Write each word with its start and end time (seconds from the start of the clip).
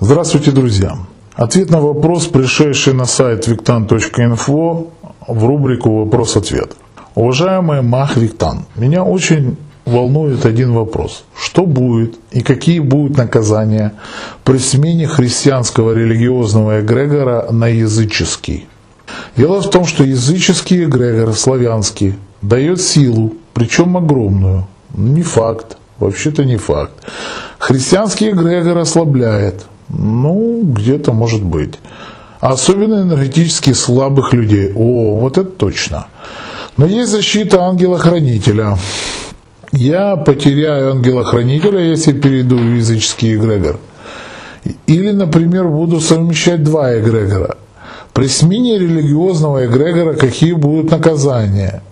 Здравствуйте, 0.00 0.52
друзья! 0.52 0.96
Ответ 1.34 1.70
на 1.70 1.80
вопрос, 1.80 2.26
пришедший 2.26 2.94
на 2.94 3.04
сайт 3.04 3.48
виктан.инфо 3.48 4.86
в 5.26 5.44
рубрику 5.44 6.04
«Вопрос-ответ». 6.04 6.76
Уважаемый 7.16 7.82
Мах 7.82 8.16
Виктан, 8.16 8.66
меня 8.76 9.02
очень 9.02 9.56
волнует 9.84 10.46
один 10.46 10.72
вопрос. 10.72 11.24
Что 11.36 11.66
будет 11.66 12.14
и 12.30 12.42
какие 12.42 12.78
будут 12.78 13.16
наказания 13.16 13.94
при 14.44 14.58
смене 14.58 15.08
христианского 15.08 15.92
религиозного 15.94 16.80
эгрегора 16.80 17.50
на 17.50 17.66
языческий? 17.66 18.68
Дело 19.36 19.60
в 19.60 19.68
том, 19.68 19.84
что 19.84 20.04
языческий 20.04 20.84
эгрегор, 20.84 21.34
славянский, 21.34 22.14
дает 22.40 22.80
силу, 22.80 23.32
причем 23.52 23.96
огромную. 23.96 24.68
Не 24.94 25.22
факт, 25.22 25.76
вообще-то 25.98 26.44
не 26.44 26.56
факт. 26.56 26.92
Христианский 27.58 28.30
эгрегор 28.30 28.78
ослабляет, 28.78 29.66
ну, 29.88 30.62
где-то 30.64 31.12
может 31.12 31.42
быть. 31.42 31.74
Особенно 32.40 33.02
энергетически 33.02 33.72
слабых 33.72 34.32
людей. 34.32 34.72
О, 34.74 35.18
вот 35.18 35.38
это 35.38 35.50
точно. 35.50 36.06
Но 36.76 36.86
есть 36.86 37.10
защита 37.10 37.62
ангела-хранителя. 37.64 38.78
Я 39.72 40.16
потеряю 40.16 40.92
ангела-хранителя, 40.92 41.80
если 41.80 42.12
перейду 42.12 42.56
в 42.56 42.76
языческий 42.76 43.34
эгрегор. 43.34 43.78
Или, 44.86 45.10
например, 45.10 45.68
буду 45.68 46.00
совмещать 46.00 46.62
два 46.62 46.98
эгрегора. 46.98 47.56
При 48.12 48.28
смене 48.28 48.78
религиозного 48.78 49.66
эгрегора 49.66 50.14
какие 50.14 50.52
будут 50.52 50.90
наказания? 50.90 51.82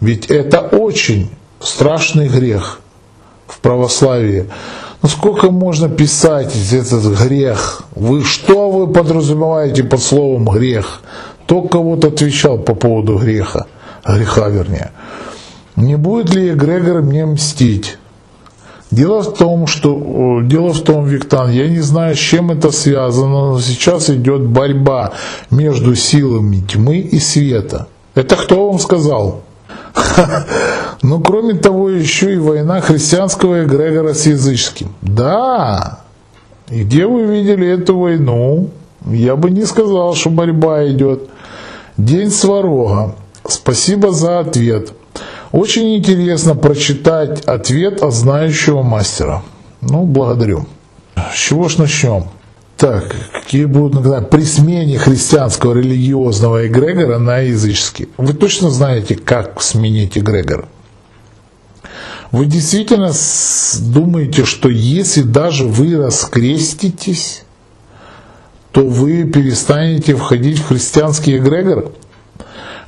Ведь 0.00 0.26
это 0.26 0.60
очень 0.60 1.30
страшный 1.60 2.28
грех 2.28 2.80
в 3.46 3.60
православии. 3.60 4.48
Ну 5.02 5.08
сколько 5.08 5.50
можно 5.50 5.88
писать 5.88 6.54
этот 6.72 7.04
грех? 7.18 7.82
Вы 7.96 8.22
что 8.22 8.70
вы 8.70 8.86
подразумеваете 8.86 9.82
под 9.82 10.00
словом 10.00 10.44
грех? 10.44 11.02
Только 11.46 11.78
вот 11.78 12.04
отвечал 12.04 12.58
по 12.58 12.76
поводу 12.76 13.18
греха, 13.18 13.66
греха 14.06 14.48
вернее. 14.48 14.92
Не 15.74 15.96
будет 15.96 16.32
ли 16.32 16.50
эгрегор 16.52 17.02
мне 17.02 17.26
мстить? 17.26 17.98
Дело 18.92 19.22
в 19.22 19.34
том, 19.34 19.66
что 19.66 20.40
дело 20.44 20.72
в 20.72 20.82
том, 20.82 21.06
Виктан, 21.06 21.50
я 21.50 21.66
не 21.66 21.80
знаю, 21.80 22.14
с 22.14 22.18
чем 22.18 22.52
это 22.52 22.70
связано, 22.70 23.52
но 23.52 23.60
сейчас 23.60 24.08
идет 24.08 24.42
борьба 24.42 25.12
между 25.50 25.96
силами 25.96 26.60
тьмы 26.60 26.98
и 26.98 27.18
света. 27.18 27.88
Это 28.14 28.36
кто 28.36 28.68
вам 28.68 28.78
сказал? 28.78 29.40
Но 31.02 31.18
кроме 31.18 31.54
того, 31.54 31.90
еще 31.90 32.34
и 32.34 32.38
война 32.38 32.80
христианского 32.80 33.64
эгрегора 33.64 34.14
с 34.14 34.26
языческим. 34.26 34.94
Да, 35.02 36.00
и 36.70 36.84
где 36.84 37.06
вы 37.06 37.24
видели 37.24 37.68
эту 37.68 37.98
войну? 37.98 38.70
Я 39.06 39.34
бы 39.34 39.50
не 39.50 39.64
сказал, 39.64 40.14
что 40.14 40.30
борьба 40.30 40.88
идет. 40.88 41.28
День 41.96 42.30
Сварога. 42.30 43.16
Спасибо 43.46 44.12
за 44.12 44.38
ответ. 44.38 44.92
Очень 45.50 45.96
интересно 45.96 46.54
прочитать 46.54 47.42
ответ 47.42 48.02
от 48.02 48.14
знающего 48.14 48.82
мастера. 48.82 49.42
Ну, 49.80 50.04
благодарю. 50.04 50.66
С 51.16 51.36
чего 51.36 51.68
ж 51.68 51.78
начнем? 51.78 52.24
Так, 52.76 53.14
какие 53.32 53.64
будут 53.64 53.94
наказания? 53.94 54.26
При 54.26 54.42
смене 54.42 54.98
христианского 54.98 55.74
религиозного 55.74 56.66
эгрегора 56.68 57.18
на 57.18 57.38
языческий. 57.38 58.08
Вы 58.16 58.32
точно 58.32 58.70
знаете, 58.70 59.16
как 59.16 59.60
сменить 59.60 60.16
эгрегор? 60.16 60.68
Вы 62.32 62.46
действительно 62.46 63.12
думаете, 63.92 64.46
что 64.46 64.70
если 64.70 65.20
даже 65.20 65.64
вы 65.64 65.98
раскреститесь, 65.98 67.44
то 68.72 68.80
вы 68.80 69.24
перестанете 69.24 70.16
входить 70.16 70.58
в 70.58 70.68
христианский 70.68 71.36
эгрегор? 71.36 71.92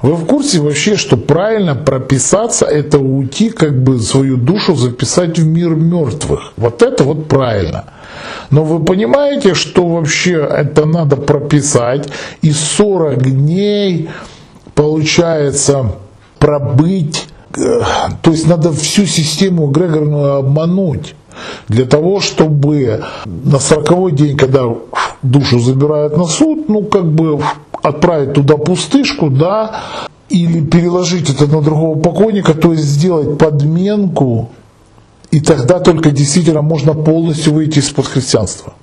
Вы 0.00 0.14
в 0.14 0.24
курсе 0.24 0.60
вообще, 0.60 0.96
что 0.96 1.18
правильно 1.18 1.74
прописаться, 1.74 2.64
это 2.64 2.98
уйти, 2.98 3.50
как 3.50 3.82
бы 3.82 4.00
свою 4.00 4.38
душу 4.38 4.74
записать 4.76 5.38
в 5.38 5.46
мир 5.46 5.74
мертвых. 5.74 6.54
Вот 6.56 6.80
это 6.80 7.04
вот 7.04 7.28
правильно. 7.28 7.84
Но 8.48 8.64
вы 8.64 8.82
понимаете, 8.82 9.54
что 9.54 9.86
вообще 9.86 10.36
это 10.36 10.86
надо 10.86 11.16
прописать, 11.16 12.08
и 12.40 12.50
40 12.50 13.22
дней, 13.22 14.08
получается, 14.74 15.96
пробыть, 16.38 17.26
то 17.54 18.30
есть 18.30 18.46
надо 18.48 18.72
всю 18.72 19.06
систему 19.06 19.70
эгрегорную 19.70 20.36
обмануть 20.36 21.14
для 21.68 21.84
того, 21.84 22.20
чтобы 22.20 23.04
на 23.24 23.58
сороковой 23.58 24.12
день, 24.12 24.36
когда 24.36 24.62
душу 25.22 25.58
забирают 25.58 26.16
на 26.16 26.24
суд, 26.24 26.68
ну 26.68 26.82
как 26.82 27.10
бы 27.10 27.40
отправить 27.82 28.34
туда 28.34 28.56
пустышку, 28.56 29.30
да, 29.30 29.80
или 30.28 30.60
переложить 30.60 31.30
это 31.30 31.46
на 31.46 31.60
другого 31.60 31.98
покойника, 31.98 32.54
то 32.54 32.72
есть 32.72 32.84
сделать 32.84 33.38
подменку 33.38 34.50
и 35.34 35.40
тогда 35.40 35.80
только 35.80 36.12
действительно 36.12 36.62
можно 36.62 36.94
полностью 36.94 37.54
выйти 37.54 37.80
из-под 37.80 38.06
христианства. 38.06 38.74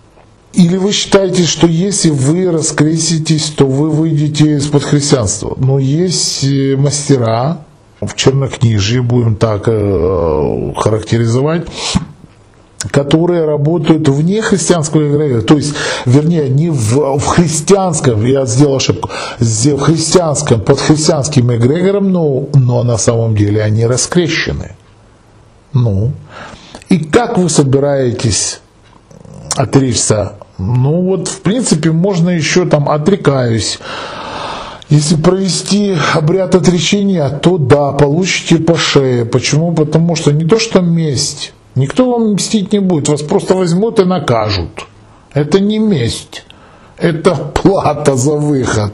Или 0.51 0.75
вы 0.75 0.91
считаете, 0.91 1.45
что 1.45 1.65
если 1.65 2.09
вы 2.09 2.51
раскреститесь, 2.51 3.51
то 3.51 3.65
вы 3.65 3.89
выйдете 3.89 4.57
из-под 4.57 4.83
христианства? 4.83 5.55
Но 5.57 5.79
есть 5.79 6.43
э, 6.43 6.75
мастера 6.75 7.59
в 8.01 8.15
чернокнижии, 8.15 8.99
будем 8.99 9.35
так 9.35 9.63
э, 9.67 10.73
характеризовать, 10.75 11.67
которые 12.89 13.45
работают 13.45 14.07
вне 14.09 14.41
христианского 14.41 15.07
эгрегора, 15.07 15.41
то 15.41 15.55
есть, 15.55 15.75
вернее, 16.05 16.49
не 16.49 16.69
в, 16.69 17.17
в 17.19 17.25
христианском, 17.27 18.25
я 18.25 18.45
сделал 18.45 18.77
ошибку, 18.77 19.09
в 19.39 19.77
христианском, 19.79 20.61
под 20.61 20.79
христианским 20.79 21.53
эгрегором, 21.53 22.11
но, 22.11 22.47
но 22.55 22.83
на 22.83 22.97
самом 22.97 23.35
деле 23.35 23.61
они 23.61 23.85
раскрещены. 23.85 24.75
Ну, 25.73 26.11
и 26.89 26.97
как 26.97 27.37
вы 27.37 27.49
собираетесь 27.49 28.61
отречься? 29.55 30.33
Ну 30.57 31.03
вот, 31.03 31.27
в 31.27 31.41
принципе, 31.41 31.91
можно 31.91 32.29
еще 32.29 32.65
там 32.65 32.89
отрекаюсь. 32.89 33.79
Если 34.91 35.15
провести 35.15 35.95
обряд 36.13 36.53
отречения, 36.53 37.29
то 37.29 37.57
да, 37.57 37.93
получите 37.93 38.57
по 38.57 38.75
шее. 38.75 39.23
Почему? 39.23 39.73
Потому 39.73 40.17
что 40.17 40.33
не 40.33 40.43
то, 40.43 40.59
что 40.59 40.81
месть. 40.81 41.53
Никто 41.75 42.11
вам 42.11 42.33
мстить 42.33 42.73
не 42.73 42.79
будет, 42.79 43.07
вас 43.07 43.21
просто 43.21 43.55
возьмут 43.55 43.99
и 43.99 44.03
накажут. 44.03 44.85
Это 45.33 45.61
не 45.61 45.79
месть, 45.79 46.43
это 46.97 47.35
плата 47.63 48.17
за 48.17 48.33
выход. 48.33 48.91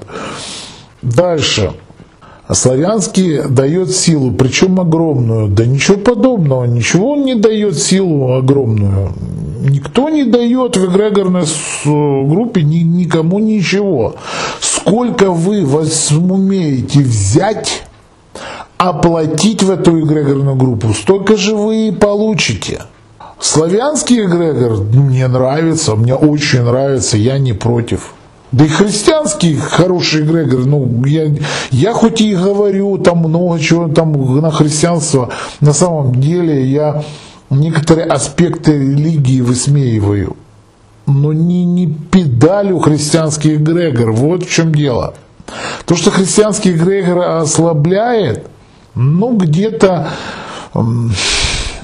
Дальше. 1.02 1.74
А 2.47 2.56
славянский 2.56 3.44
дает 3.50 3.91
силу, 3.91 4.31
причем 4.31 4.80
огромную. 4.80 5.50
Да 5.50 5.66
ничего 5.66 5.97
подобного, 5.97 6.63
ничего 6.63 7.12
он 7.12 7.25
не 7.25 7.35
дает 7.35 7.78
силу 7.78 8.35
огромную. 8.35 9.12
Никто 9.69 10.08
не 10.09 10.24
дает 10.24 10.78
в 10.78 10.85
эгрегорной 10.85 11.44
группе 11.84 12.63
ни, 12.63 12.78
никому 12.78 13.40
ничего. 13.40 14.16
Сколько 14.62 15.31
вы 15.31 15.66
умеете 15.66 17.00
взять, 17.00 17.84
оплатить 18.78 19.64
в 19.64 19.69
эту 19.69 20.00
эгрегорную 20.00 20.56
группу, 20.56 20.94
столько 20.94 21.35
же 21.35 21.53
вы 21.53 21.90
и 21.90 21.91
получите. 21.91 22.84
Славянский 23.41 24.24
эгрегор 24.24 24.84
мне 24.84 25.28
нравится, 25.28 25.96
мне 25.96 26.16
очень 26.16 26.62
нравится, 26.62 27.18
я 27.18 27.40
не 27.40 27.52
против. 27.52 28.14
Да 28.57 28.66
и 28.66 28.69
христианский 28.69 29.56
хороший 29.56 30.23
эгрегор, 30.23 30.66
ну, 30.66 31.06
я, 31.06 31.31
я 31.69 31.94
хоть 31.94 32.22
и 32.22 32.35
говорю 32.35 32.97
там 32.97 33.19
много 33.19 33.59
чего 33.59 33.88
там 33.88 34.41
на 34.41 34.50
христианство, 34.50 35.29
на 35.62 35.73
самом 35.73 36.16
деле 36.16 36.66
я 36.66 37.03
некоторые 37.51 38.07
аспекты 38.07 38.72
религии 38.72 39.41
высмеиваю. 39.41 40.35
Но 41.06 41.34
не, 41.34 41.66
не 41.66 41.85
педалю 41.85 42.79
христианский 42.79 43.58
эгрегор, 43.58 44.11
вот 44.11 44.43
в 44.46 44.52
чем 44.52 44.73
дело. 44.73 45.14
То, 45.85 45.96
что 45.96 46.09
христианский 46.09 46.72
эгрегор 46.72 47.20
ослабляет, 47.41 48.47
ну, 48.96 49.37
где-то 49.37 50.08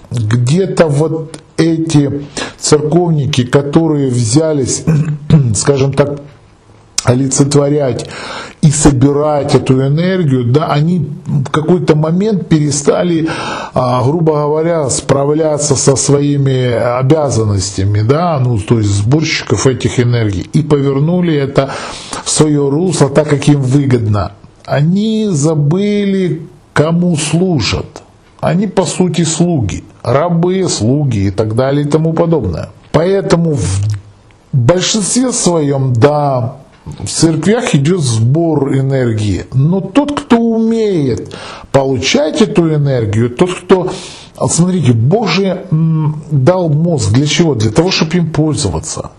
где-то 0.10 0.88
вот 0.88 1.38
эти 1.56 2.26
церковники, 2.58 3.46
которые 3.46 4.10
взялись, 4.10 4.84
скажем 5.56 5.94
так, 5.94 6.20
олицетворять 7.04 8.06
и 8.62 8.72
собирать 8.72 9.56
эту 9.56 9.82
энергию, 9.86 10.46
да, 10.46 10.68
они 10.68 11.10
в 11.26 11.50
какой-то 11.50 11.96
момент 11.96 12.48
перестали, 12.48 13.28
а, 13.74 14.04
грубо 14.04 14.34
говоря, 14.34 14.90
справляться 14.90 15.76
со 15.76 15.96
своими 15.96 16.72
обязанностями, 17.00 18.02
да, 18.02 18.40
ну, 18.40 18.58
то 18.58 18.80
есть 18.80 18.90
сборщиков 18.90 19.68
этих 19.68 20.00
энергий, 20.00 20.48
и 20.54 20.62
повернули 20.62 21.36
это 21.36 21.72
в 22.24 22.30
свое 22.30 22.70
русло 22.70 23.10
так, 23.10 23.30
как 23.30 23.48
им 23.48 23.62
выгодно. 23.62 24.32
Они 24.66 25.28
забыли, 25.30 26.42
кому 26.74 27.18
служат. 27.18 28.04
Они, 28.40 28.68
по 28.68 28.86
сути, 28.86 29.24
слуги, 29.24 29.84
рабы, 30.04 30.68
слуги 30.70 31.28
и 31.28 31.32
так 31.32 31.56
далее 31.56 31.86
и 31.86 31.90
тому 31.90 32.14
подобное. 32.14 32.70
Поэтому 32.92 33.54
в 33.54 33.94
В 34.54 34.58
большинстве 34.58 35.32
своем, 35.32 35.94
да, 35.94 36.58
в 36.86 37.08
церквях 37.08 37.76
идет 37.76 38.02
сбор 38.02 38.76
энергии. 38.76 39.46
Но 39.54 39.80
тот, 39.80 40.20
кто 40.20 40.38
умеет 40.38 41.34
получать 41.72 42.42
эту 42.42 42.74
энергию, 42.74 43.30
тот, 43.30 43.54
кто... 43.54 43.92
Смотрите, 44.50 44.94
Бог 44.94 45.30
же 45.30 45.66
дал 45.72 46.70
мозг 46.70 47.14
для 47.14 47.28
чего? 47.28 47.56
Для 47.56 47.72
того, 47.72 47.92
чтобы 47.92 48.18
им 48.18 48.32
пользоваться. 48.32 49.12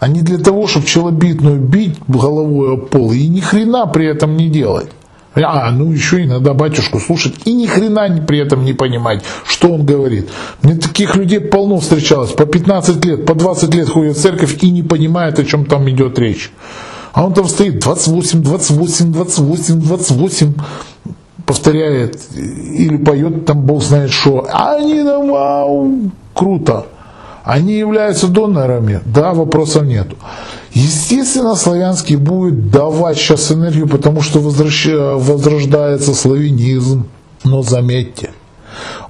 А 0.00 0.08
не 0.08 0.22
для 0.22 0.38
того, 0.38 0.66
чтобы 0.66 0.86
челобитную 0.86 1.60
бить 1.60 1.98
головой 2.08 2.74
о 2.74 2.76
пол 2.76 3.12
и 3.12 3.26
ни 3.28 3.40
хрена 3.40 3.86
при 3.86 4.06
этом 4.06 4.36
не 4.36 4.48
делать. 4.48 4.88
А, 5.34 5.70
ну 5.70 5.92
еще 5.92 6.24
иногда 6.24 6.54
батюшку 6.54 6.98
слушать 6.98 7.34
и 7.44 7.52
ни 7.52 7.66
хрена 7.66 8.24
при 8.26 8.38
этом 8.38 8.64
не 8.64 8.72
понимать, 8.72 9.22
что 9.46 9.72
он 9.72 9.84
говорит. 9.84 10.28
Мне 10.62 10.74
таких 10.76 11.14
людей 11.16 11.40
полно 11.40 11.78
встречалось, 11.78 12.30
по 12.30 12.46
15 12.46 13.04
лет, 13.04 13.26
по 13.26 13.34
20 13.34 13.74
лет 13.74 13.88
ходят 13.88 14.16
в 14.16 14.20
церковь 14.20 14.62
и 14.62 14.70
не 14.70 14.82
понимают, 14.82 15.38
о 15.38 15.44
чем 15.44 15.64
там 15.64 15.88
идет 15.90 16.18
речь. 16.18 16.50
А 17.18 17.24
он 17.24 17.34
там 17.34 17.48
стоит 17.48 17.80
28, 17.80 18.42
28, 18.44 19.12
28, 19.12 19.80
28, 19.80 20.54
повторяет 21.44 22.16
или 22.36 22.96
поет 22.96 23.44
там 23.44 23.62
Бог 23.62 23.82
знает 23.82 24.12
что. 24.12 24.46
Они 24.52 25.02
там, 25.02 25.28
вау, 25.28 25.90
круто. 26.32 26.86
Они 27.42 27.74
являются 27.74 28.28
донорами? 28.28 29.00
Да, 29.04 29.32
вопросов 29.32 29.82
нету. 29.82 30.14
Естественно, 30.74 31.56
славянский 31.56 32.14
будет 32.14 32.70
давать 32.70 33.18
сейчас 33.18 33.50
энергию, 33.50 33.88
потому 33.88 34.22
что 34.22 34.38
возрождается 34.38 36.14
славянизм. 36.14 37.08
Но 37.42 37.62
заметьте, 37.62 38.30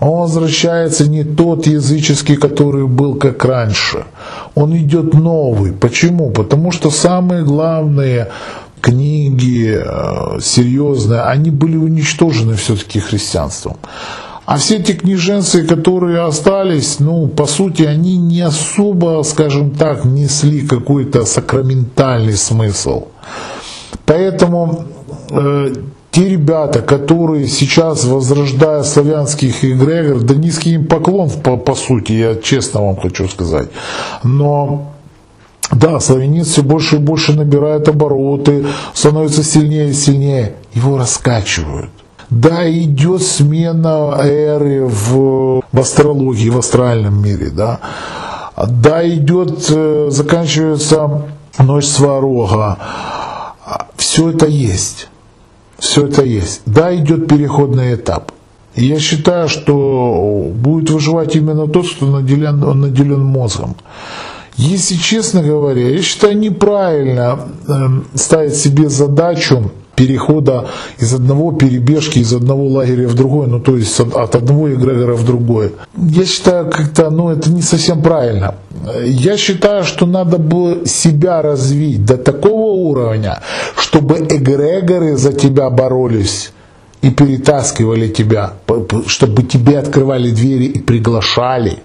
он 0.01 0.21
возвращается 0.21 1.09
не 1.09 1.25
тот 1.25 1.67
языческий, 1.67 2.37
который 2.37 2.87
был 2.87 3.17
как 3.17 3.45
раньше. 3.45 4.07
Он 4.59 4.77
идет 4.77 5.15
новый. 5.15 5.73
Почему? 5.73 6.31
Потому 6.31 6.73
что 6.73 6.91
самые 6.91 7.45
главные 7.45 8.27
книги 8.81 9.79
э, 9.81 10.41
серьезные, 10.41 11.21
они 11.21 11.51
были 11.51 11.77
уничтожены 11.77 12.55
все-таки 12.55 12.99
христианством. 12.99 13.77
А 14.47 14.57
все 14.57 14.79
эти 14.79 14.93
книженцы, 14.93 15.65
которые 15.65 16.23
остались, 16.23 16.99
ну, 16.99 17.29
по 17.29 17.47
сути, 17.47 17.83
они 17.83 18.17
не 18.17 18.41
особо, 18.41 19.23
скажем 19.23 19.71
так, 19.71 20.05
несли 20.05 20.67
какой-то 20.67 21.25
сакраментальный 21.25 22.37
смысл. 22.37 23.07
Поэтому 24.07 24.87
э, 25.31 25.75
те 26.11 26.29
ребята, 26.29 26.81
которые 26.81 27.47
сейчас 27.49 28.05
возрождают 28.05 28.87
славянских 28.87 29.65
эгрегор, 29.65 30.21
да 30.21 30.35
низкий 30.35 30.75
им 30.75 30.87
поклон, 30.87 31.31
по, 31.31 31.57
по 31.57 31.75
сути, 31.75 32.13
я 32.13 32.35
честно 32.37 32.85
вам 32.85 32.97
хочу 32.97 33.29
сказать. 33.29 33.69
Но 34.25 34.93
да, 35.71 36.01
славянин 36.01 36.45
все 36.45 36.63
больше 36.63 36.97
и 36.97 36.99
больше 36.99 37.35
набирает 37.35 37.89
обороты, 37.89 38.67
становится 38.95 39.45
сильнее 39.45 39.91
и 39.91 39.95
сильнее. 39.95 40.55
Его 40.73 40.97
раскачивают. 40.97 41.91
Да, 42.31 42.71
идет 42.71 43.23
смена 43.23 44.19
эры 44.23 44.87
в, 44.87 45.63
в 45.73 45.81
астрологии, 45.81 46.51
в 46.51 46.59
астральном 46.59 47.23
мире, 47.23 47.51
да. 47.51 47.81
Да, 48.57 49.07
идет, 49.09 49.67
э, 49.71 50.09
заканчивается 50.11 51.23
ночь 51.59 51.87
сварога. 51.87 52.79
Все 53.97 54.31
это 54.31 54.47
есть. 54.47 55.09
Все 55.79 56.07
это 56.07 56.23
есть. 56.23 56.63
Да, 56.67 56.95
идет 56.95 57.29
переходный 57.29 57.95
этап. 57.95 58.33
И 58.75 58.85
я 58.85 58.99
считаю, 58.99 59.49
что 59.49 60.51
будет 60.55 60.91
выживать 60.91 61.37
именно 61.37 61.67
тот, 61.67 61.91
кто 61.91 62.07
наделен, 62.07 62.81
наделен 62.81 63.25
мозгом. 63.25 63.77
Если 64.57 64.97
честно 64.97 65.43
говоря, 65.43 65.89
я 65.89 66.03
считаю 66.03 66.37
неправильно 66.37 67.49
э, 67.67 67.73
ставить 68.15 68.57
себе 68.57 68.89
задачу 68.89 69.71
перехода 69.99 70.67
из 71.01 71.13
одного 71.13 71.53
перебежки 71.53 72.21
из 72.21 72.33
одного 72.33 72.69
лагеря 72.69 73.09
в 73.09 73.15
другой, 73.15 73.49
ну 73.49 73.59
то 73.59 73.77
есть 73.77 73.99
от 74.01 74.35
одного 74.37 74.73
эгрегора 74.73 75.15
в 75.15 75.25
другой. 75.25 75.73
Я 75.97 76.25
считаю, 76.25 76.71
как-то, 76.71 77.11
ну 77.11 77.31
это 77.31 77.51
не 77.51 77.63
совсем 77.63 78.01
правильно. 78.01 78.55
Я 79.05 79.37
считаю, 79.37 79.83
что 79.83 80.07
надо 80.07 80.39
было 80.39 80.87
себя 80.87 81.43
развить 81.43 82.05
до 82.05 82.17
такого 82.17 82.71
уровня, 82.73 83.41
чтобы 83.77 84.19
эгрегоры 84.19 85.17
за 85.17 85.33
тебя 85.33 85.69
боролись 85.69 86.53
и 87.03 87.11
перетаскивали 87.11 88.09
тебя, 88.09 88.53
чтобы 89.07 89.43
тебе 89.43 89.79
открывали 89.79 90.31
двери 90.31 90.67
и 90.67 90.79
приглашали. 90.79 91.79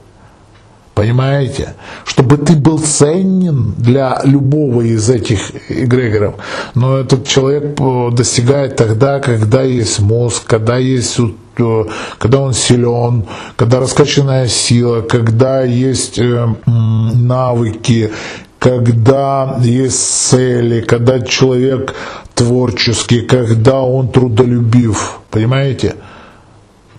Понимаете? 0.93 1.73
Чтобы 2.05 2.37
ты 2.37 2.55
был 2.55 2.77
ценен 2.77 3.73
для 3.77 4.21
любого 4.23 4.81
из 4.81 5.09
этих 5.09 5.51
эгрегоров. 5.69 6.35
Но 6.75 6.97
этот 6.97 7.27
человек 7.27 7.79
э, 7.79 8.09
достигает 8.11 8.75
тогда, 8.75 9.19
когда 9.19 9.63
есть 9.63 9.99
мозг, 9.99 10.43
когда 10.45 10.77
есть 10.77 11.19
э, 11.57 11.83
когда 12.19 12.41
он 12.41 12.53
силен, 12.53 13.25
когда 13.55 13.79
раскачанная 13.79 14.47
сила, 14.47 15.01
когда 15.01 15.63
есть 15.63 16.19
э, 16.19 16.55
навыки, 16.65 18.11
когда 18.59 19.57
есть 19.61 20.29
цели, 20.29 20.81
когда 20.81 21.21
человек 21.21 21.95
творческий, 22.35 23.21
когда 23.21 23.81
он 23.81 24.09
трудолюбив. 24.09 25.19
Понимаете? 25.31 25.95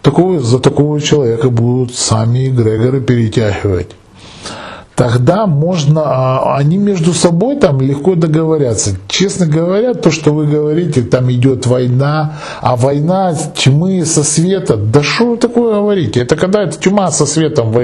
Такого, 0.04 0.38
за 0.38 0.60
такого 0.60 1.00
человека 1.00 1.50
будут 1.50 1.94
сами 1.94 2.48
эгрегоры 2.48 3.00
перетягивать. 3.00 3.88
Тогда 4.94 5.46
можно, 5.46 6.02
а, 6.04 6.56
они 6.56 6.76
между 6.76 7.12
собой 7.14 7.56
там 7.56 7.80
легко 7.80 8.14
договорятся. 8.14 8.96
Честно 9.08 9.46
говоря, 9.46 9.94
то, 9.94 10.12
что 10.12 10.32
вы 10.32 10.46
говорите, 10.46 11.02
там 11.02 11.32
идет 11.32 11.66
война, 11.66 12.38
а 12.60 12.76
война 12.76 13.34
тьмы 13.56 14.04
со 14.04 14.22
света, 14.22 14.76
да 14.76 15.02
что 15.02 15.30
вы 15.30 15.36
такое 15.36 15.74
говорите? 15.74 16.20
Это 16.20 16.36
когда 16.36 16.62
это 16.62 16.78
тьма 16.78 17.10
со 17.10 17.26
светом 17.26 17.72
во, 17.72 17.82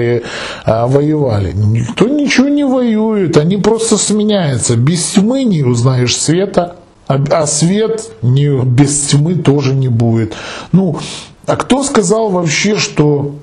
а, 0.63 0.87
воевали. 0.87 1.51
Никто 1.53 2.07
ничего 2.07 2.47
не 2.47 2.63
воюет, 2.63 3.35
они 3.35 3.57
просто 3.57 3.97
сменяются. 3.97 4.77
Без 4.77 5.03
тьмы 5.03 5.43
не 5.43 5.63
узнаешь 5.63 6.15
света, 6.15 6.77
а, 7.07 7.19
а 7.29 7.45
свет 7.45 8.09
не, 8.21 8.63
без 8.63 9.07
тьмы 9.07 9.35
тоже 9.35 9.73
не 9.73 9.89
будет. 9.89 10.33
Ну, 10.71 10.97
а 11.45 11.55
кто 11.55 11.83
сказал 11.83 12.29
вообще, 12.29 12.77
что 12.77 13.35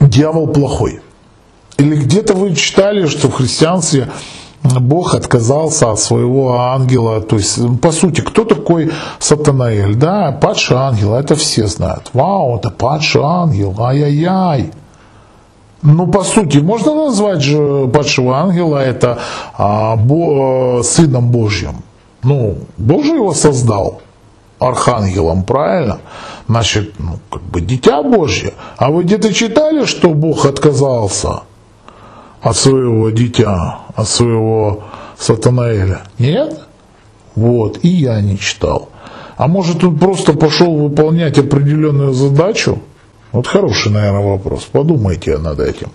дьявол 0.00 0.48
плохой? 0.48 1.00
Или 1.78 1.96
где-то 1.96 2.34
вы 2.34 2.54
читали, 2.54 3.06
что 3.06 3.28
в 3.28 3.34
христианстве 3.34 4.08
Бог 4.62 5.14
отказался 5.14 5.90
от 5.90 5.98
своего 5.98 6.60
ангела. 6.60 7.20
То 7.20 7.36
есть, 7.36 7.58
по 7.80 7.90
сути, 7.90 8.20
кто 8.20 8.44
такой 8.44 8.92
Сатанаэль? 9.18 9.94
Да, 9.96 10.32
падший 10.32 10.76
ангел, 10.76 11.14
это 11.14 11.34
все 11.34 11.66
знают. 11.66 12.10
Вау, 12.12 12.56
это 12.56 12.70
падший 12.70 13.22
ангел, 13.24 13.74
ай-яй-яй. 13.78 14.70
Ну, 15.82 16.06
по 16.06 16.22
сути, 16.22 16.58
можно 16.58 16.94
назвать 16.94 17.42
же 17.42 17.88
падшего 17.88 18.38
ангела 18.38 18.78
это 18.78 19.18
а, 19.54 19.96
бо, 19.96 20.82
сыном 20.84 21.30
Божьим. 21.30 21.82
Ну, 22.22 22.58
Бог 22.78 23.04
же 23.04 23.14
его 23.14 23.34
создал 23.34 24.01
архангелом, 24.68 25.44
правильно? 25.44 25.98
Значит, 26.48 26.94
ну, 26.98 27.18
как 27.30 27.42
бы 27.42 27.60
дитя 27.60 28.02
Божье. 28.02 28.54
А 28.76 28.90
вы 28.90 29.04
где-то 29.04 29.32
читали, 29.32 29.84
что 29.84 30.10
Бог 30.10 30.46
отказался 30.46 31.42
от 32.40 32.56
своего 32.56 33.10
дитя, 33.10 33.80
от 33.94 34.08
своего 34.08 34.84
Сатанаэля? 35.18 36.02
Нет? 36.18 36.60
Вот, 37.34 37.78
и 37.82 37.88
я 37.88 38.20
не 38.20 38.38
читал. 38.38 38.88
А 39.36 39.48
может 39.48 39.82
он 39.84 39.98
просто 39.98 40.34
пошел 40.34 40.76
выполнять 40.76 41.38
определенную 41.38 42.12
задачу? 42.12 42.78
Вот 43.32 43.46
хороший, 43.46 43.90
наверное, 43.90 44.24
вопрос. 44.24 44.64
Подумайте 44.70 45.38
над 45.38 45.58
этим. 45.58 45.88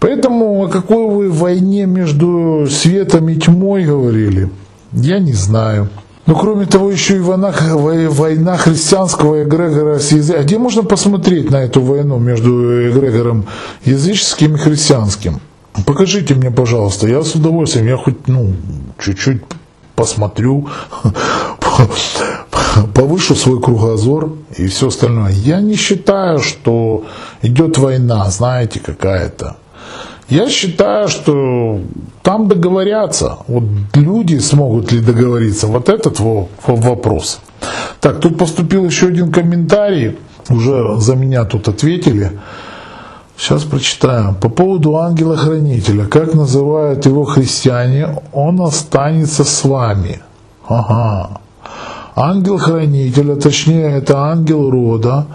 Поэтому 0.00 0.64
о 0.64 0.68
какой 0.68 1.08
вы 1.08 1.30
войне 1.30 1.86
между 1.86 2.66
светом 2.70 3.28
и 3.30 3.36
тьмой 3.36 3.84
говорили, 3.84 4.50
я 4.92 5.18
не 5.18 5.32
знаю. 5.32 5.88
Но 6.28 6.34
кроме 6.34 6.66
того, 6.66 6.90
еще 6.90 7.16
и 7.16 7.20
война, 7.20 7.54
война 7.72 8.58
христианского 8.58 9.44
эгрегора 9.44 9.98
с 9.98 10.12
языческим. 10.12 10.40
А 10.40 10.42
где 10.42 10.58
можно 10.58 10.82
посмотреть 10.82 11.50
на 11.50 11.56
эту 11.56 11.80
войну 11.80 12.18
между 12.18 12.50
эгрегором 12.90 13.46
языческим 13.86 14.56
и 14.56 14.58
христианским? 14.58 15.40
Покажите 15.86 16.34
мне, 16.34 16.50
пожалуйста, 16.50 17.08
я 17.08 17.22
с 17.22 17.34
удовольствием, 17.34 17.86
я 17.86 17.96
хоть, 17.96 18.28
ну, 18.28 18.52
чуть-чуть 18.98 19.40
посмотрю, 19.96 20.68
повышу 22.94 23.34
свой 23.34 23.58
кругозор 23.62 24.30
и 24.58 24.66
все 24.66 24.88
остальное. 24.88 25.32
Я 25.32 25.62
не 25.62 25.76
считаю, 25.76 26.40
что 26.40 27.06
идет 27.40 27.78
война, 27.78 28.28
знаете, 28.28 28.80
какая-то. 28.80 29.56
Я 30.28 30.48
считаю, 30.50 31.08
что 31.08 31.80
там 32.22 32.48
договорятся. 32.48 33.38
Вот 33.46 33.64
люди 33.94 34.38
смогут 34.38 34.92
ли 34.92 35.00
договориться? 35.00 35.66
Вот 35.66 35.88
этот 35.88 36.20
вопрос. 36.66 37.40
Так, 38.00 38.20
тут 38.20 38.36
поступил 38.36 38.84
еще 38.84 39.08
один 39.08 39.32
комментарий. 39.32 40.18
Уже 40.50 41.00
за 41.00 41.16
меня 41.16 41.44
тут 41.44 41.68
ответили. 41.68 42.32
Сейчас 43.38 43.62
прочитаем. 43.64 44.34
По 44.34 44.48
поводу 44.50 44.96
ангела-хранителя. 44.96 46.04
Как 46.04 46.34
называют 46.34 47.06
его 47.06 47.24
христиане, 47.24 48.16
он 48.32 48.60
останется 48.60 49.44
с 49.44 49.64
вами. 49.64 50.20
Ага. 50.66 51.40
Ангел-хранитель, 52.16 53.32
а 53.32 53.36
точнее 53.36 53.96
это 53.96 54.18
ангел 54.18 54.70
рода, 54.70 55.26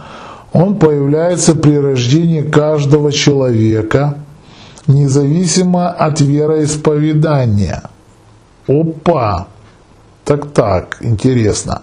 он 0.52 0.76
появляется 0.76 1.56
при 1.56 1.78
рождении 1.78 2.42
каждого 2.42 3.12
человека, 3.12 4.18
независимо 4.88 5.90
от 5.90 6.22
вероисповедания. 6.22 7.84
Опа! 8.68 9.48
Так-так, 10.26 11.00
интересно. 11.02 11.82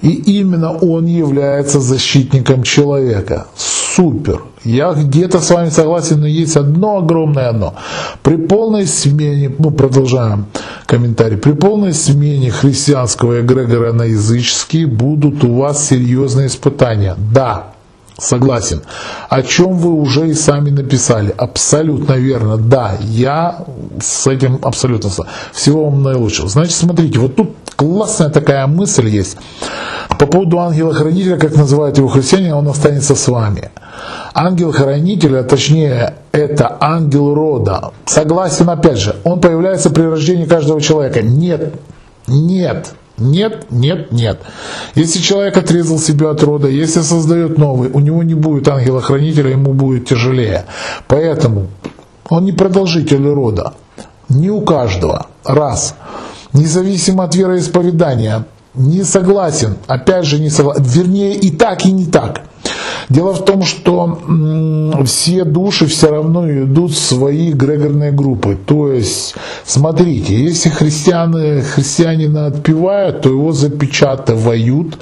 И 0.00 0.10
именно 0.10 0.70
он 0.70 1.06
является 1.06 1.80
защитником 1.80 2.62
человека. 2.62 3.48
Супер. 3.56 4.42
Я 4.64 4.92
где-то 4.92 5.40
с 5.40 5.50
вами 5.50 5.70
согласен, 5.70 6.20
но 6.20 6.26
есть 6.26 6.56
одно 6.56 6.98
огромное 6.98 7.48
одно. 7.48 7.74
При 8.22 8.36
полной 8.36 8.86
смене, 8.86 9.52
ну 9.58 9.72
продолжаем 9.72 10.46
комментарий, 10.86 11.36
при 11.36 11.52
полной 11.52 11.92
смене 11.92 12.50
христианского 12.50 13.40
эгрегора 13.40 13.92
на 13.92 14.04
языческий 14.04 14.84
будут 14.84 15.42
у 15.42 15.56
вас 15.56 15.88
серьезные 15.88 16.46
испытания. 16.46 17.16
Да, 17.32 17.72
Согласен. 18.20 18.82
О 19.30 19.42
чем 19.42 19.78
вы 19.78 19.92
уже 19.94 20.28
и 20.28 20.34
сами 20.34 20.70
написали. 20.70 21.34
Абсолютно 21.36 22.12
верно. 22.12 22.58
Да, 22.58 22.96
я 23.00 23.64
с 24.00 24.26
этим 24.26 24.58
абсолютно 24.62 25.08
согласен. 25.08 25.34
Всего 25.52 25.86
вам 25.86 26.02
наилучшего. 26.02 26.48
Значит, 26.48 26.74
смотрите, 26.74 27.18
вот 27.18 27.36
тут 27.36 27.56
классная 27.76 28.28
такая 28.28 28.66
мысль 28.66 29.08
есть. 29.08 29.38
По 30.18 30.26
поводу 30.26 30.58
ангела-хранителя, 30.58 31.38
как 31.38 31.56
называют 31.56 31.96
его 31.96 32.08
христиане, 32.08 32.54
он 32.54 32.68
останется 32.68 33.14
с 33.14 33.26
вами. 33.26 33.70
Ангел-хранитель, 34.34 35.38
а 35.38 35.42
точнее, 35.42 36.14
это 36.32 36.76
ангел 36.78 37.34
рода. 37.34 37.92
Согласен, 38.04 38.68
опять 38.68 38.98
же, 38.98 39.16
он 39.24 39.40
появляется 39.40 39.88
при 39.88 40.02
рождении 40.02 40.44
каждого 40.44 40.80
человека. 40.82 41.22
Нет, 41.22 41.74
нет, 42.26 42.92
нет, 43.20 43.66
нет, 43.70 44.10
нет. 44.12 44.40
Если 44.94 45.20
человек 45.20 45.56
отрезал 45.56 45.98
себя 45.98 46.30
от 46.30 46.42
рода, 46.42 46.68
если 46.68 47.02
создает 47.02 47.58
новый, 47.58 47.90
у 47.90 48.00
него 48.00 48.22
не 48.22 48.34
будет 48.34 48.66
ангела-хранителя, 48.68 49.50
ему 49.50 49.74
будет 49.74 50.08
тяжелее. 50.08 50.64
Поэтому 51.06 51.68
он 52.28 52.44
не 52.46 52.52
продолжитель 52.52 53.26
рода. 53.28 53.74
Не 54.30 54.50
у 54.50 54.62
каждого. 54.62 55.26
Раз. 55.44 55.94
Независимо 56.52 57.24
от 57.24 57.34
вероисповедания. 57.34 58.46
Не 58.74 59.04
согласен. 59.04 59.76
Опять 59.86 60.24
же, 60.24 60.38
не 60.38 60.48
согласен. 60.48 60.82
Вернее, 60.84 61.34
и 61.34 61.50
так, 61.50 61.84
и 61.84 61.92
не 61.92 62.06
так. 62.06 62.42
Дело 63.10 63.34
в 63.34 63.44
том, 63.44 63.64
что 63.64 64.18
все 65.04 65.44
души 65.44 65.86
все 65.86 66.10
равно 66.10 66.48
идут 66.48 66.92
в 66.92 66.98
свои 66.98 67.52
грегорные 67.52 68.12
группы. 68.12 68.56
То 68.64 68.92
есть, 68.92 69.34
смотрите, 69.64 70.40
если 70.40 70.68
христианы, 70.68 71.60
христианина 71.62 72.46
отпевают, 72.46 73.22
то 73.22 73.28
его 73.28 73.50
запечатывают 73.50 74.96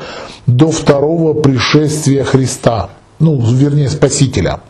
до 0.46 0.70
второго 0.70 1.34
пришествия 1.34 2.24
Христа. 2.24 2.88
Ну, 3.20 3.38
вернее, 3.40 3.90
Спасителя. 3.90 4.60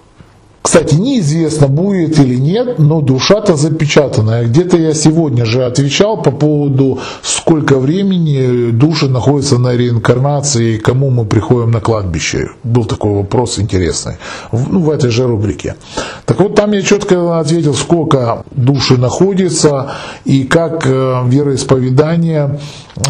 Кстати, 0.63 0.95
неизвестно, 0.95 1.69
будет 1.69 2.19
или 2.19 2.35
нет, 2.35 2.79
но 2.79 3.01
душа-то 3.01 3.57
запечатанная. 3.57 4.45
Где-то 4.45 4.77
я 4.77 4.95
сегодня 4.95 5.45
же 5.45 5.65
отвечал 5.65 6.21
по 6.23 6.31
поводу, 6.31 6.99
сколько 7.23 7.79
времени 7.79 8.71
души 8.71 9.09
находятся 9.09 9.59
на 9.59 9.77
реинкарнации 9.77 10.79
кому 10.79 11.11
мы 11.11 11.25
приходим 11.25 11.71
на 11.71 11.81
кладбище. 11.81 12.51
Был 12.65 12.85
такой 12.85 13.13
вопрос 13.13 13.59
интересный. 13.59 14.17
Ну, 14.53 14.81
в 14.81 14.91
этой 14.91 15.11
же 15.11 15.27
рубрике. 15.27 15.77
Так 16.27 16.41
вот, 16.41 16.55
там 16.55 16.73
я 16.73 16.83
четко 16.83 17.39
ответил, 17.39 17.75
сколько 17.75 18.45
души 18.51 18.97
находится 18.97 19.93
и 20.25 20.45
как 20.45 20.87
э, 20.87 21.23
вероисповедание 21.27 22.59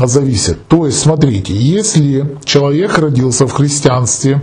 зависит. 0.04 0.66
То 0.68 0.86
есть, 0.86 0.98
смотрите, 0.98 1.54
если 1.54 2.36
человек 2.44 2.98
родился 2.98 3.46
в 3.46 3.52
христианстве, 3.52 4.42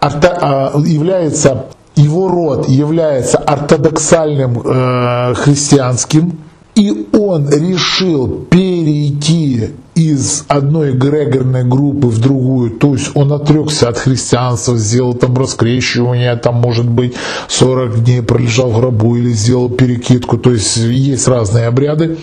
а, 0.00 0.72
является 0.84 1.66
его 1.96 2.28
род 2.28 2.68
является 2.68 3.38
ортодоксальным 3.38 4.60
э, 4.64 5.34
христианским, 5.34 6.38
и 6.74 7.06
он 7.12 7.50
решил 7.50 8.46
перейти 8.50 9.70
из 9.94 10.44
одной 10.48 10.92
грегорной 10.92 11.64
группы 11.64 12.06
в 12.06 12.18
другую, 12.18 12.70
то 12.70 12.94
есть 12.94 13.10
он 13.14 13.30
отрекся 13.32 13.90
от 13.90 13.98
христианства, 13.98 14.78
сделал 14.78 15.12
там 15.12 15.36
раскрещивание, 15.36 16.34
там 16.36 16.54
может 16.54 16.88
быть 16.88 17.14
40 17.48 18.02
дней 18.04 18.22
пролежал 18.22 18.70
в 18.70 18.78
гробу 18.78 19.16
или 19.16 19.30
сделал 19.32 19.68
перекидку, 19.68 20.38
то 20.38 20.50
есть 20.50 20.78
есть 20.78 21.28
разные 21.28 21.66
обряды, 21.66 22.16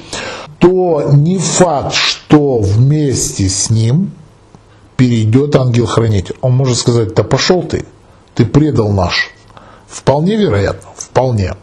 то 0.57 1.11
не 1.13 1.37
факт, 1.37 1.93
что 1.93 2.57
вместе 2.57 3.47
с 3.47 3.69
ним 3.69 4.11
перейдет 4.97 5.55
ангел-хранитель. 5.55 6.35
Он 6.41 6.53
может 6.53 6.77
сказать, 6.77 7.13
да 7.13 7.23
пошел 7.23 7.61
ты, 7.61 7.85
ты 8.33 8.45
предал 8.45 8.91
наш 8.91 9.31
Вполне 9.89 10.35
вероятно, 10.35 10.89
вполне. 10.95 11.53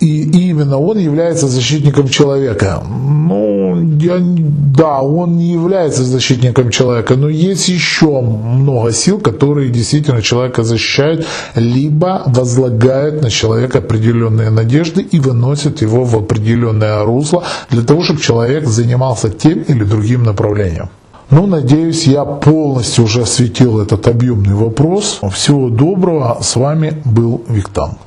И 0.00 0.48
именно 0.48 0.78
он 0.78 0.98
является 0.98 1.48
защитником 1.48 2.08
человека. 2.08 2.82
Ну, 2.88 3.98
я, 3.98 4.18
да, 4.20 5.00
он 5.00 5.36
не 5.36 5.52
является 5.52 6.04
защитником 6.04 6.70
человека, 6.70 7.16
но 7.16 7.28
есть 7.28 7.68
еще 7.68 8.20
много 8.20 8.92
сил, 8.92 9.18
которые 9.18 9.70
действительно 9.70 10.22
человека 10.22 10.62
защищают, 10.62 11.26
либо 11.56 12.22
возлагают 12.26 13.22
на 13.22 13.30
человека 13.30 13.78
определенные 13.78 14.50
надежды 14.50 15.02
и 15.02 15.18
выносят 15.18 15.82
его 15.82 16.04
в 16.04 16.16
определенное 16.16 17.04
русло 17.04 17.42
для 17.70 17.82
того, 17.82 18.04
чтобы 18.04 18.20
человек 18.20 18.66
занимался 18.66 19.30
тем 19.30 19.62
или 19.62 19.82
другим 19.82 20.22
направлением. 20.22 20.90
Ну, 21.30 21.46
надеюсь, 21.46 22.06
я 22.06 22.24
полностью 22.24 23.04
уже 23.04 23.22
осветил 23.22 23.80
этот 23.80 24.08
объемный 24.08 24.54
вопрос. 24.54 25.20
Всего 25.30 25.68
доброго. 25.68 26.38
С 26.40 26.56
вами 26.56 27.02
был 27.04 27.42
Виктан. 27.48 27.98